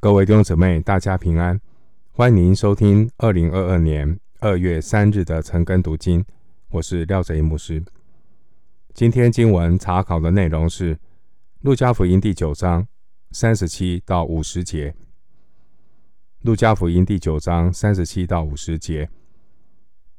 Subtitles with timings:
[0.00, 1.60] 各位弟兄姊妹，大家平安！
[2.12, 6.24] 欢迎收听二零二二年二月三日的晨更读经，
[6.68, 7.82] 我是廖哲一牧师。
[8.94, 10.94] 今天经文查考的内容是
[11.62, 12.86] 《路加福音》第九章
[13.32, 14.90] 三十七到五十节，
[16.42, 19.10] 《路加福音》第九章三十七到五十节，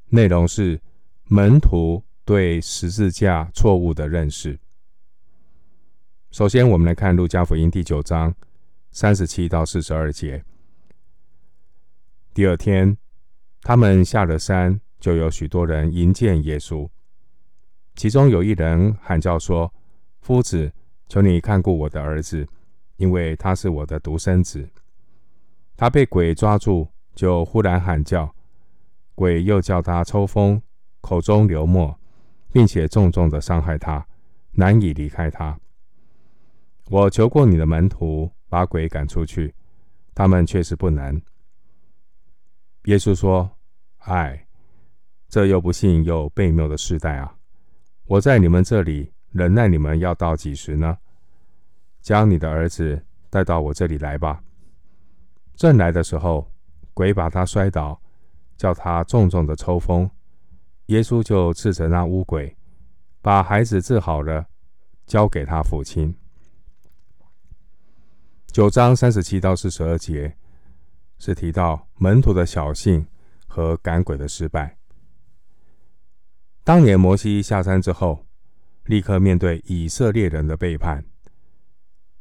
[0.09, 0.81] 内容是
[1.29, 4.59] 门徒对十字架错误的认识。
[6.31, 8.35] 首先，我们来看《路加福音》第九章
[8.91, 10.43] 三十七到四十二节。
[12.33, 12.97] 第二天，
[13.61, 16.89] 他们下了山，就有许多人迎见耶稣。
[17.95, 19.73] 其中有一人喊叫说
[20.21, 20.71] ：“夫子，
[21.07, 22.47] 求你看顾我的儿子，
[22.97, 24.67] 因为他是我的独生子。
[25.75, 28.33] 他被鬼抓住，就忽然喊叫，
[29.15, 30.61] 鬼又叫他抽风，
[31.01, 31.97] 口中流沫，
[32.51, 34.07] 并且重重的伤害他，
[34.53, 35.59] 难以离开他。”
[36.89, 39.53] 我求过你的门徒把鬼赶出去，
[40.13, 41.21] 他们确实不能。
[42.85, 43.49] 耶稣说
[44.03, 44.47] ：“唉，
[45.27, 47.35] 这又不信又悖谬的世代啊！
[48.05, 50.97] 我在你们这里忍耐你们要到几时呢？
[52.01, 54.43] 将你的儿子带到我这里来吧。”
[55.55, 56.49] 正来的时候，
[56.93, 58.01] 鬼把他摔倒，
[58.57, 60.09] 叫他重重的抽风。
[60.87, 62.57] 耶稣就斥责那污鬼，
[63.21, 64.47] 把孩子治好了，
[65.05, 66.15] 交给他父亲。
[68.51, 70.35] 九章三十七到四十二节
[71.19, 73.05] 是提到门徒的小信
[73.47, 74.75] 和赶鬼的失败。
[76.63, 78.25] 当年摩西下山之后，
[78.85, 81.05] 立刻面对以色列人的背叛。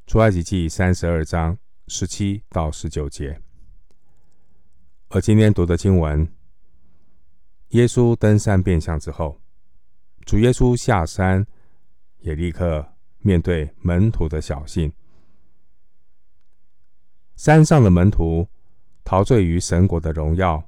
[0.06, 1.56] 出埃及记三十二章
[1.86, 3.40] 十七到十九节。
[5.08, 6.30] 而今天读的经文，
[7.70, 9.40] 耶稣登山变相之后，
[10.26, 11.46] 主耶稣下山，
[12.18, 12.86] 也立刻
[13.20, 14.92] 面对门徒的小信。
[17.38, 18.44] 山上的门徒
[19.04, 20.60] 陶醉于神国的荣耀，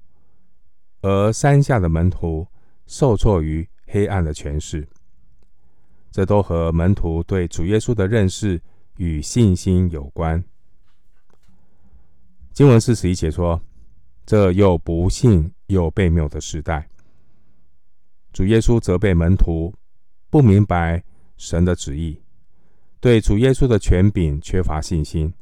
[1.00, 2.46] 而山下的门徒
[2.86, 4.88] 受挫于黑暗的权势。
[6.12, 8.62] 这都和门徒对主耶稣的认识
[8.98, 10.44] 与信心有关。
[12.52, 13.60] 经文四十一节说
[14.24, 16.88] ：“这又不信又悖谬的时代。”
[18.32, 19.74] 主耶稣责备门徒
[20.30, 21.02] 不明白
[21.36, 22.22] 神的旨意，
[23.00, 25.34] 对主耶稣的权柄缺乏信心。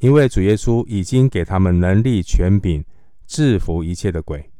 [0.00, 2.82] 因为主耶稣已经给他们能力、权柄，
[3.26, 4.50] 制服一切的鬼，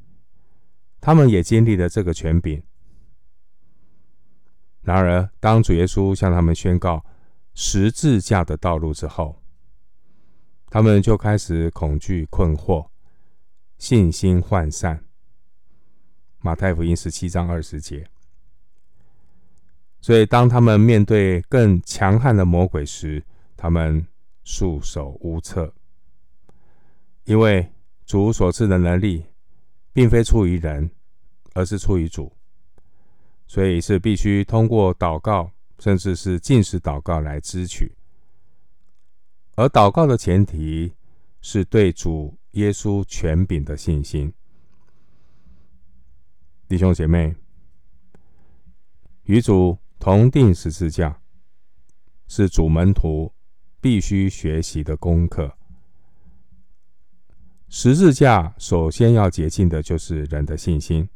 [1.01, 2.62] 他们也经历了这个权柄。
[4.83, 7.03] 然而，当主耶稣向他们宣告
[7.55, 9.43] 十字架的道路之后，
[10.69, 12.89] 他们就开始恐惧、困惑，
[13.78, 15.03] 信心涣散。
[16.41, 18.07] 马太福音十七章二十节。
[20.03, 23.25] 所以，当他们面对更强悍的魔鬼时，
[23.57, 24.07] 他们。
[24.50, 25.72] 束手无策，
[27.22, 27.72] 因为
[28.05, 29.25] 主所赐的能力，
[29.93, 30.91] 并非出于人，
[31.55, 32.33] 而是出于主，
[33.47, 37.94] 所以是必须通过祷告，甚至是禁食祷告来支取。
[39.55, 40.93] 而祷告的前提
[41.41, 44.33] 是对主耶稣权柄的信心。
[46.66, 47.37] 弟兄姐妹，
[49.22, 51.21] 与主同钉十字架，
[52.27, 53.33] 是主门徒。
[53.80, 55.52] 必须学习的功课。
[57.68, 61.08] 十字架首先要洁净的就是人的信心。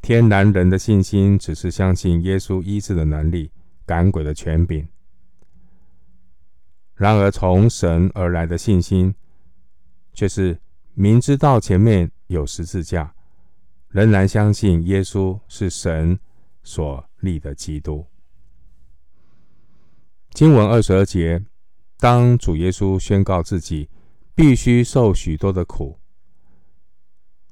[0.00, 3.50] 天然人的信心只是相信耶稣医治的能力、
[3.84, 4.88] 赶鬼的权柄。
[6.94, 9.14] 然而从神而来的信心，
[10.14, 10.58] 却是
[10.94, 13.14] 明知道前面有十字架，
[13.88, 16.18] 仍然相信耶稣是神
[16.62, 18.06] 所立的基督。
[20.30, 21.44] 经文二十二节，
[21.98, 23.88] 当主耶稣宣告自己
[24.34, 25.98] 必须受许多的苦，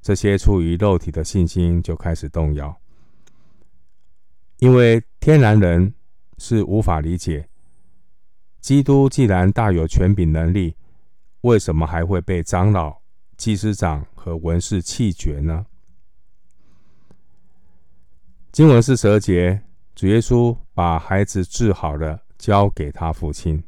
[0.00, 2.81] 这些出于肉体的信心就开始动摇，
[4.59, 5.94] 因为天然人
[6.38, 7.48] 是无法理解，
[8.60, 10.76] 基督既然大有权柄能力，
[11.40, 13.00] 为什么还会被长老、
[13.37, 15.67] 祭司长和文士弃绝呢？
[18.52, 19.62] 经文四十二节，
[19.96, 22.25] 主耶稣把孩子治好了。
[22.38, 23.62] 交给他父亲，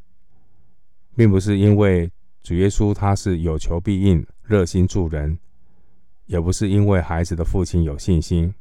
[1.17, 2.11] 并不是因为
[2.43, 5.39] 主耶稣他是有求必应、热心助人，
[6.27, 8.55] 也不是因为孩子的父亲有信心。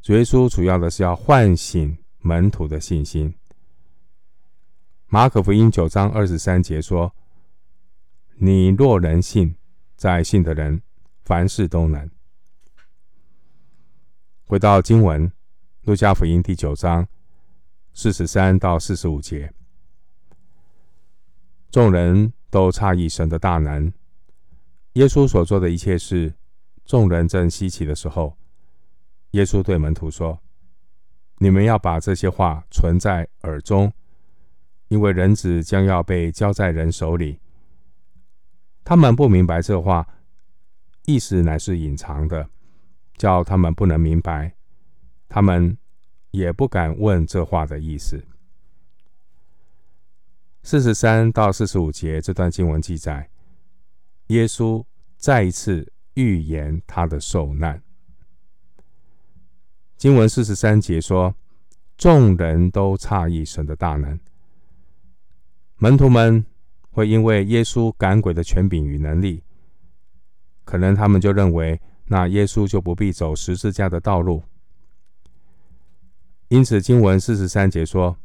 [0.00, 3.34] 主耶稣主要的是要唤醒门徒的信心。
[5.06, 7.12] 马可福音九章二十三节说
[8.38, 9.54] ：“你若能信，
[9.96, 10.80] 在信的人
[11.24, 12.08] 凡事都能。”
[14.46, 15.30] 回到经文，
[15.82, 17.06] 路加福音第九章。
[17.92, 19.52] 四十三到四十五节，
[21.70, 23.92] 众人都诧异神的大能。
[24.94, 26.34] 耶稣所做的一切事，
[26.84, 28.36] 众人正稀奇的时候，
[29.32, 30.40] 耶稣对门徒说
[31.38, 33.92] ：“你们要把这些话存在耳中，
[34.88, 37.38] 因为人子将要被交在人手里。”
[38.82, 40.06] 他们不明白这话，
[41.04, 42.48] 意思乃是隐藏的，
[43.16, 44.54] 叫他们不能明白。
[45.28, 45.78] 他们
[46.30, 48.22] 也不敢问这话的意思。
[50.62, 53.30] 四十三到四十五节这段经文记载，
[54.26, 54.84] 耶稣
[55.16, 57.82] 再一次预言他的受难。
[59.96, 61.34] 经文四十三节说
[61.96, 64.18] ：“众人都诧异神的大能。”
[65.76, 66.44] 门徒们
[66.90, 69.42] 会因为耶稣赶鬼的权柄与能力，
[70.64, 74.42] 可能他们就认为，那耶稣就不必走十字架的道路。
[76.50, 78.16] 因此，经文四十三节说，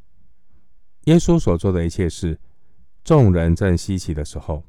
[1.04, 2.40] 耶稣所做的一切事，
[3.04, 4.64] 众人正稀奇的时候。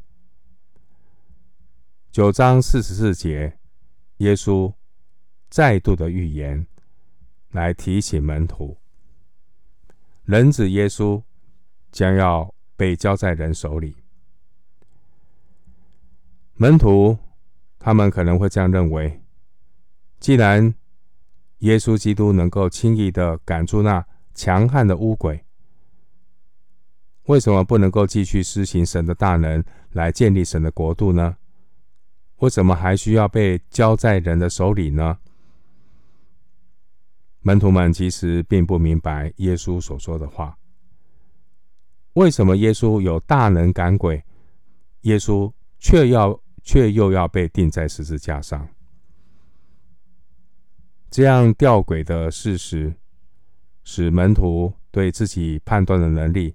[2.12, 3.58] 九章四十四节，
[4.18, 4.74] 耶稣
[5.48, 6.66] 再度的预言，
[7.50, 8.76] 来提醒门徒，
[10.24, 11.22] 人子耶稣
[11.90, 13.96] 将要被交在人手里。
[16.56, 17.18] 门徒
[17.78, 19.22] 他们可能会这样认为，
[20.20, 20.74] 既然
[21.58, 24.04] 耶稣基督能够轻易的赶出那
[24.34, 25.44] 强悍的污鬼，
[27.24, 31.36] 为什么不能够继续施行神的大能来建立神的国度呢？
[32.36, 35.18] 为什么还需要被交在人的手里呢？
[37.40, 40.58] 门徒们其实并不明白耶稣所说的话。
[42.12, 44.22] 为什么耶稣有大能赶鬼，
[45.02, 48.68] 耶稣却要却又要被钉在十字架上？
[51.10, 52.94] 这样吊诡的事实，
[53.84, 56.54] 使门徒对自己判断的能力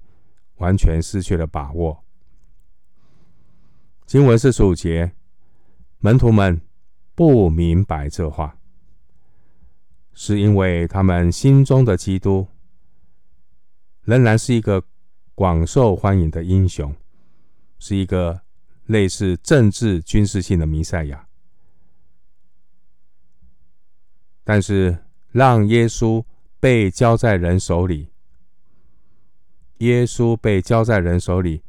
[0.57, 2.03] 完全失去了把握。
[4.05, 5.13] 经文四十五节，
[5.99, 6.61] 门徒们
[7.15, 8.57] 不明白这话，
[10.13, 12.45] 是因为他们心中的基督
[14.03, 14.83] 仍然是一个
[15.33, 16.93] 广受欢迎的英雄，
[17.79, 18.41] 是一个
[18.85, 21.27] 类似政治军事性的弥赛亚。
[24.53, 24.97] 但是，
[25.31, 26.25] 让耶稣
[26.59, 28.09] 被交在人手里，
[29.77, 31.63] 耶稣被交在人手里，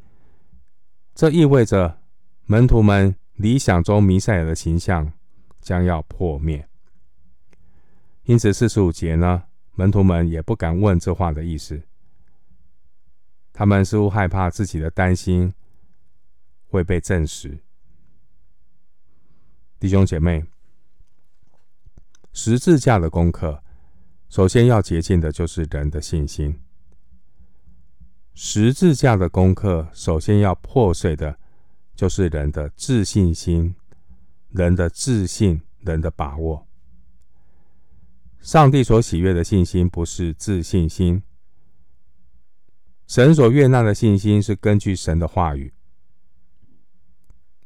[1.14, 2.00] 这意味着
[2.46, 5.12] 门徒们理想中弥赛亚的形象
[5.60, 6.68] 将要破灭。
[8.24, 9.44] 因此，四十五节呢，
[9.76, 11.80] 门徒们也不敢问这话的意思。
[13.52, 15.54] 他们似乎害怕自己的担心
[16.66, 17.60] 会被证实。
[19.78, 20.44] 弟兄姐妹。
[22.34, 23.62] 十字架的功课，
[24.30, 26.58] 首先要洁净的就是人的信心。
[28.32, 31.38] 十字架的功课，首先要破碎的，
[31.94, 33.74] 就是人的自信心、
[34.48, 36.66] 人的自信、人的把握。
[38.40, 41.22] 上帝所喜悦的信心，不是自信心。
[43.06, 45.74] 神所悦纳的信心，是根据神的话语。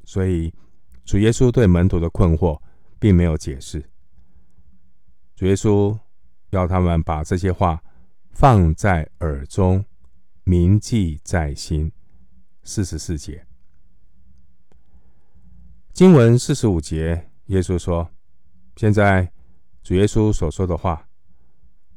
[0.04, 0.52] 所以，
[1.04, 2.60] 主耶稣对门徒的困惑，
[2.98, 3.88] 并没有解释。
[5.36, 5.96] 主耶稣
[6.50, 7.80] 要他们把这些话
[8.30, 9.84] 放在耳中，
[10.42, 11.92] 铭记在心。
[12.68, 13.46] 四十四节，
[15.92, 18.10] 经文四十五节，耶稣说
[18.74, 19.30] ：“现在
[19.84, 21.06] 主耶稣所说的话，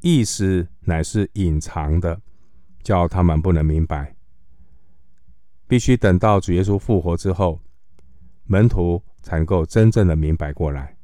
[0.01, 2.22] 意思乃是隐藏的，
[2.84, 4.15] 叫他们不能明白。
[5.67, 7.60] 必须等到主耶稣复活之后，
[8.43, 10.98] 门徒才能够真正的明白过来。”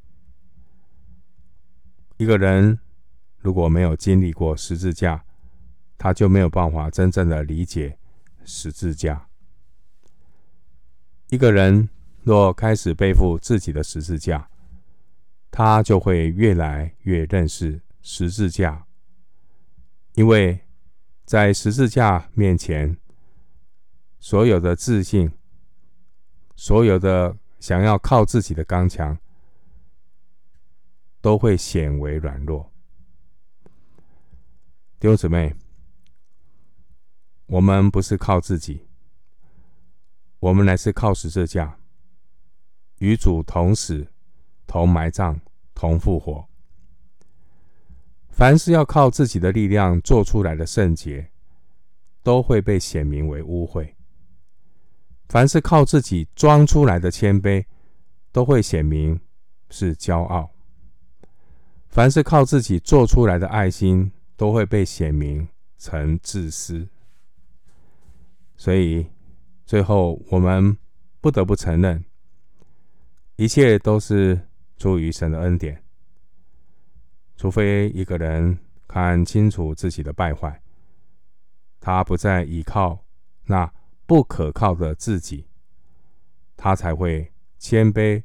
[2.18, 2.80] 一个人
[3.40, 5.26] 如果没有经历过十字架，
[5.98, 7.98] 他就没有办法真正的理解
[8.46, 9.28] 十字架。
[11.30, 11.90] 一个人
[12.24, 14.50] 若开始背负自己的十字架，
[15.52, 18.86] 他就会越来越认识十字架，
[20.14, 20.62] 因为
[21.26, 22.96] 在十字架面前，
[24.20, 25.32] 所有的自信，
[26.56, 29.18] 所有的想要靠自己的刚强。
[31.26, 32.72] 都会显为软弱。
[35.00, 35.56] 弟兄姊妹，
[37.48, 38.86] 我们不是靠自己，
[40.38, 41.80] 我们乃是靠十字架，
[43.00, 44.08] 与主同死、
[44.68, 45.42] 同埋葬、
[45.74, 46.48] 同复活。
[48.30, 51.32] 凡是要靠自己的力量做出来的圣洁，
[52.22, 53.96] 都会被显明为污秽；
[55.30, 57.66] 凡是靠自己装出来的谦卑，
[58.32, 59.20] 都会显明
[59.72, 60.52] 是骄傲。
[61.96, 65.48] 凡是靠自己做出来的爱心，都会被显明
[65.78, 66.86] 成自私。
[68.58, 69.08] 所以，
[69.66, 70.78] 最后我们
[71.22, 72.04] 不得不承认，
[73.38, 74.38] 一切都是
[74.78, 75.82] 出于神的恩典。
[77.38, 78.60] 除非一个人
[78.90, 80.62] 看清楚自己的败坏，
[81.80, 83.06] 他不再依靠
[83.46, 83.72] 那
[84.06, 85.46] 不可靠的自己，
[86.58, 88.22] 他才会谦卑、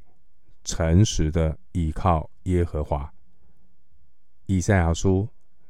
[0.65, 3.15] 诚实的依靠耶和华。
[4.50, 5.28] 以赛亚书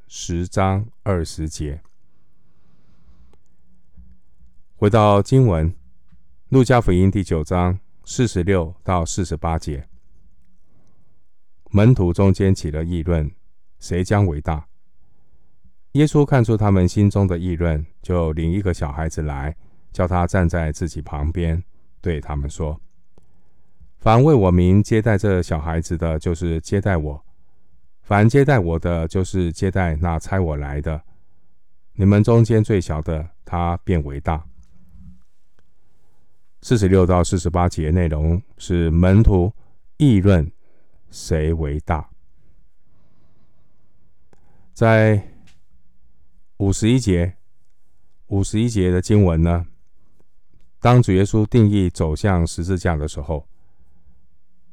[0.09, 1.83] 十章二十节。
[4.75, 5.77] 回到经文，
[6.49, 9.87] 路加福音第九章四十六到四十八节，
[11.71, 13.31] 门徒中间起了议论，
[13.79, 14.67] 谁将为大？
[15.93, 19.55] 耶稣看出他们心中的议论，就领一个小孩子来，
[19.93, 21.63] 叫他站在自己旁边，
[22.01, 22.81] 对他们说
[24.01, 27.23] ：“凡为我名接待这小孩子的，就是接待我；
[28.11, 31.01] 凡接待我的，就是接待那差我来的。
[31.93, 34.45] 你们中间最小的，他便为大。”
[36.61, 39.53] 四十六到四十八节内容是门徒
[39.97, 40.51] 议论
[41.09, 42.11] 谁为大。
[44.73, 45.25] 在
[46.57, 47.37] 五十一节，
[48.27, 49.65] 五十一节的经文呢，
[50.81, 53.47] 当主耶稣定义走向十字架的时候，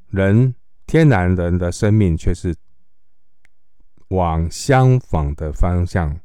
[0.09, 0.55] 人
[0.87, 2.55] 天然人的生命却是
[4.09, 6.19] 往相反的方向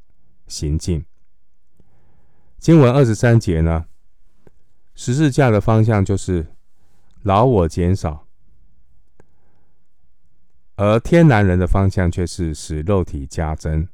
[0.46, 1.04] 行进。
[2.58, 3.86] 经文二十三节呢，
[4.94, 6.46] 十字架的方向就是
[7.22, 8.26] 老我减少，
[10.76, 13.88] 而天然人的方向却是使肉体加增。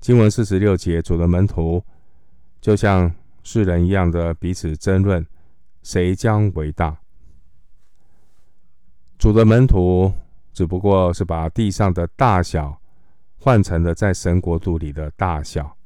[0.00, 1.84] 经文四十六节，主的门徒
[2.60, 5.26] 就像世人一样的彼此争论，
[5.82, 6.98] 谁将为大？
[9.18, 10.12] 主的门徒
[10.54, 12.80] 只不过是把地上的大小
[13.36, 15.76] 换成了在神国度里的大小。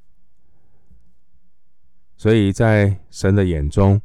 [2.17, 4.01] 所以在神的眼中，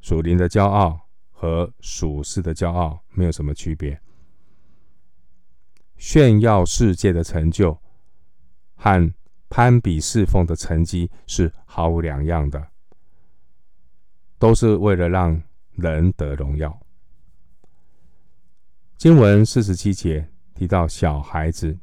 [0.00, 0.98] 属灵的骄傲
[1.30, 4.00] 和属世的骄傲没有什么区别。
[5.96, 7.76] 炫耀世界的成就
[8.76, 9.12] 和
[9.48, 12.68] 攀比侍奉的成绩是毫无两样的，
[14.38, 16.80] 都是为了让人得荣耀。
[18.98, 21.78] 经文四十七节提到小孩子，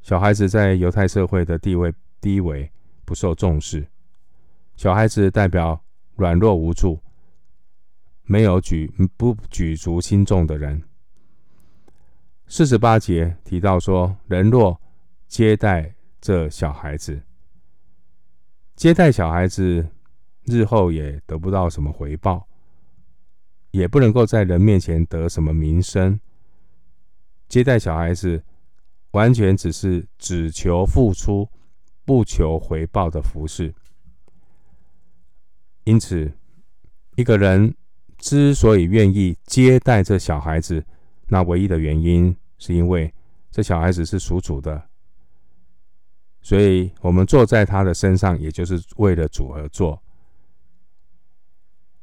[0.00, 2.70] 小孩子在犹太社会的地位低微。
[3.04, 3.86] 不受重视，
[4.74, 5.80] 小孩子代表
[6.16, 7.00] 软弱无助，
[8.24, 10.82] 没有举不举足轻重的人。
[12.48, 14.80] 四十八节提到说，人若
[15.28, 17.22] 接待这小孩子，
[18.74, 19.88] 接待小孩子，
[20.46, 22.48] 日后也得不到什么回报，
[23.70, 26.18] 也不能够在人面前得什么名声。
[27.48, 28.42] 接待小孩子，
[29.12, 31.48] 完全只是只求付出。
[32.06, 33.74] 不求回报的服侍，
[35.82, 36.32] 因此，
[37.16, 37.74] 一个人
[38.16, 40.86] 之所以愿意接待这小孩子，
[41.26, 43.12] 那唯一的原因是因为
[43.50, 44.88] 这小孩子是属主的，
[46.40, 50.00] 所以我们坐在他的身上，也就是为了主而坐。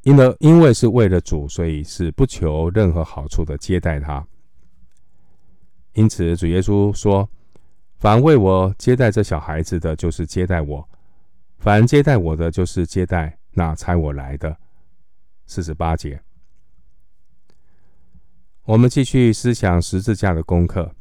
[0.04, 4.26] 因为因为是为了主，所以是不求任何好处的接待他。
[5.94, 7.30] 因此，主耶稣说。
[8.00, 10.86] 凡为我接待这小孩子的，就是接待我；
[11.60, 14.58] 凡接待我的，就是接待那差我来的。
[15.46, 16.22] 四十八节，
[18.66, 20.94] 我们继续思想十字架的功课。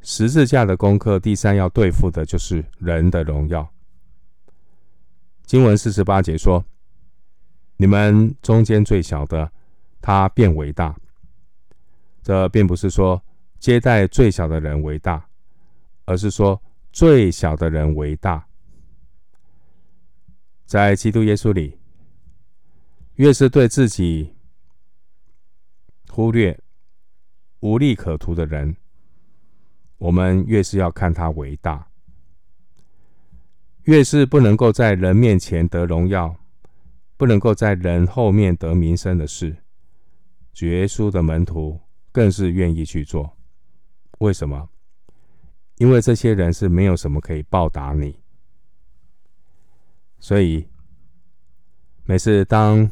[0.00, 3.72] 十字架的功课，第三要对付的就是人的荣耀。
[5.46, 6.64] 经文四十八节说
[7.76, 9.50] ：“你们中间最小的，
[10.00, 10.96] 他便为大。”
[12.22, 13.22] 这并不是说
[13.58, 15.26] 接待最小的人为大。
[16.06, 16.60] 而是说，
[16.92, 18.46] 最小的人为大。
[20.66, 21.78] 在基督耶稣里，
[23.14, 24.34] 越是对自己
[26.10, 26.60] 忽略、
[27.60, 28.76] 无利可图的人，
[29.96, 31.88] 我们越是要看他为大；
[33.84, 36.36] 越是不能够在人面前得荣耀、
[37.16, 39.56] 不能够在人后面得名声的事，
[40.52, 41.80] 主耶稣的门徒
[42.10, 43.36] 更是愿意去做。
[44.18, 44.68] 为什么？
[45.78, 48.20] 因为这些人是没有什么可以报答你，
[50.20, 50.68] 所以
[52.04, 52.88] 每次当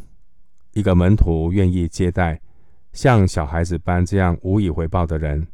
[0.73, 2.41] 一个门徒愿意接待
[2.93, 5.47] 像小孩子般这样无以回报的人，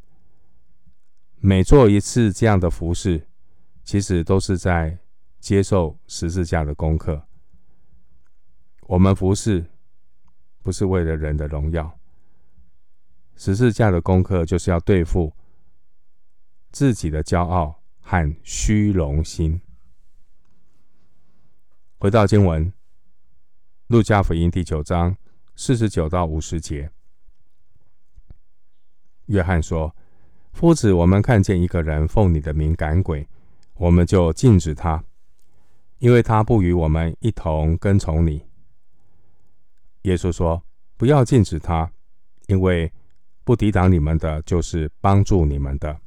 [1.39, 3.29] 每做一次这样的服事，
[3.85, 4.99] 其实都是在
[5.39, 7.28] 接受十字架的功课。
[8.89, 9.67] 我们服侍
[10.63, 11.99] 不是为了人的荣耀，
[13.37, 15.33] 十字架的功课就是要对付。
[16.71, 19.61] 自己的骄傲和虚荣心。
[21.99, 22.67] 回到经文，
[23.89, 25.17] 《路加福音》第九章
[25.55, 26.91] 四十九到五十节，
[29.27, 29.95] 约翰说
[30.53, 33.29] ：“夫子，我们看见一个人奉你的名赶鬼，
[33.75, 35.05] 我们就禁止他，
[35.99, 38.43] 因为他不与我们一同跟从你。”
[40.09, 40.65] 耶稣说
[40.97, 41.93] ：“不要禁止他，
[42.47, 42.91] 因为
[43.45, 46.01] 不抵挡你们的，就是帮助你们的。”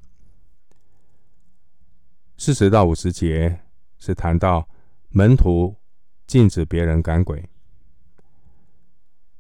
[2.36, 3.62] 四十到五十节
[4.00, 4.68] 是谈到
[5.10, 5.76] 门徒
[6.26, 7.48] 禁止别人赶鬼。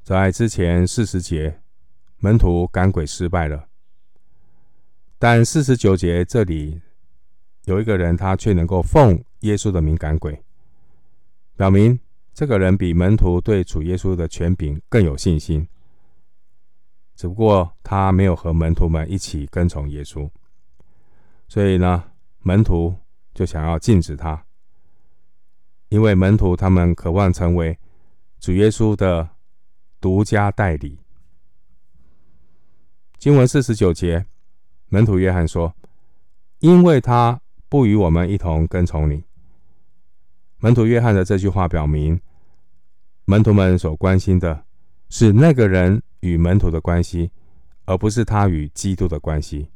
[0.04, 1.60] 在之前四十节，
[2.18, 3.68] 门徒赶鬼失败了，
[5.18, 6.80] 但四十九节这里
[7.66, 10.44] 有一个人，他却能够奉耶稣的名赶鬼，
[11.56, 12.00] 表明
[12.34, 15.68] 这个人比门徒对主耶稣的权柄更有信心。
[17.16, 20.28] 只不过他没有和门徒们一起跟从耶稣，
[21.48, 22.04] 所以呢，
[22.40, 22.96] 门徒
[23.34, 24.44] 就想要禁止他，
[25.90, 27.78] 因为门徒他们渴望成为
[28.40, 29.30] 主耶稣的
[30.00, 30.98] 独家代理。
[33.20, 34.26] 经文四十九节，
[34.88, 35.76] 门徒约翰说
[36.58, 39.24] ：“因为他不与我们一同跟从你。”
[40.64, 42.22] 门徒约翰的这句话表明，
[43.26, 44.64] 门徒们所关心的
[45.10, 47.32] 是那个人与门徒的关系，
[47.86, 49.68] 而不是他与基督的关系。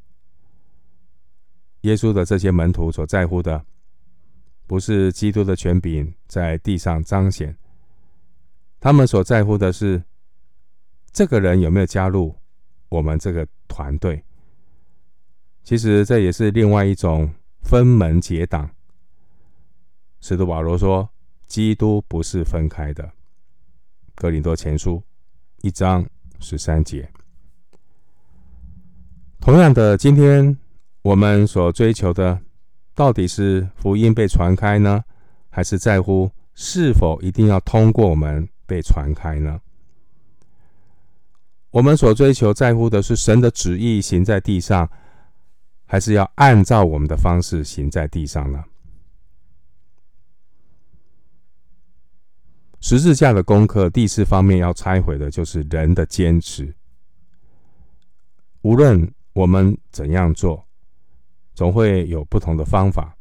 [1.82, 3.66] 耶稣的这些门徒所在乎的，
[4.68, 7.58] 不是基督的权柄在地上彰显，
[8.80, 10.04] 他们所在乎的是
[11.12, 12.36] 这个人有没有加入
[12.90, 14.24] 我们这个团队。
[15.64, 18.70] 其实这也是另外一种分门结党。
[20.28, 21.08] 使徒保罗说，
[21.46, 23.08] 基督不是分开的。
[24.16, 25.00] 哥林多前书
[25.62, 26.04] 一章
[26.40, 27.08] 十三节。
[29.40, 30.58] 同样的，今天。
[31.04, 32.42] 我们所追求的，
[32.96, 35.04] 到底是福音被传开呢，
[35.52, 39.62] 还是在乎是否一定要通过我们被传开呢？
[41.70, 44.90] 我们所追求在乎的是神的旨意行在地上，
[45.86, 48.64] 还是要按照我们的方式行在地上呢？
[52.88, 56.72] 十字架的功课第四方面要拆毁的就是人的坚持。
[58.62, 60.64] 无论我们怎样做。
[61.56, 63.18] 总会有不同的方法。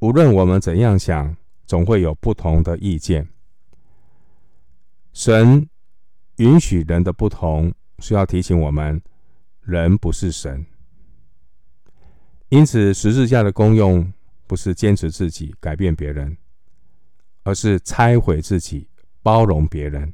[0.00, 3.28] 无论我们怎样想，总会有不同的意见。
[5.12, 5.68] 神
[6.36, 9.00] 允许人的不同，是要提醒我们，
[9.60, 10.66] 人不是神。
[12.48, 14.12] 因此，十字架的功用
[14.48, 16.36] 不是坚持自己改变别人，
[17.42, 18.88] 而是拆毁自己，
[19.22, 20.12] 包容别人。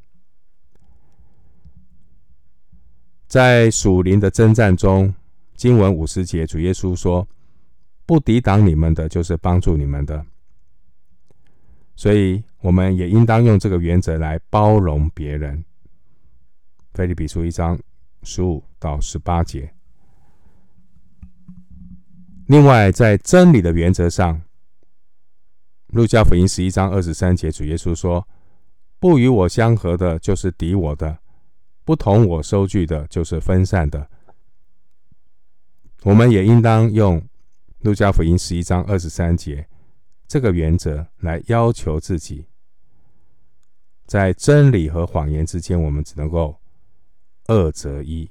[3.27, 5.15] 在属灵的征战中。
[5.55, 7.27] 经文五十节，主耶稣说
[8.07, 10.25] ：“不抵挡你们的，就是帮助你们的。”
[11.97, 15.65] 所以，我们也应当用这个原则来包容别人。
[16.95, 17.77] 腓立比书一章
[18.23, 19.69] 十五到十八节。
[22.47, 24.41] 另外，在真理的原则上，
[25.99, 28.25] 路加福音十一章二十三节，主耶稣说
[29.01, 31.13] ：“不与我相合的，就是敌我的；
[31.85, 34.09] 不同我收据的，就是分散的。”
[36.07, 37.21] 我们也应当用
[37.81, 39.69] 《路加福音》十一章二十三节
[40.29, 42.47] 这个原则来要求自己，
[44.07, 46.61] 在真理和谎言之间，我们只能够
[47.47, 48.31] 二择一。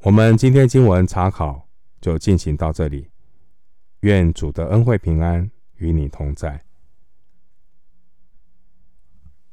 [0.00, 1.66] 我们今天经文查考
[2.02, 3.08] 就进行到这里，
[4.04, 6.62] 愿主的恩惠平安与你同在。